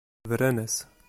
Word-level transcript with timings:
Bran-as. 0.27 0.75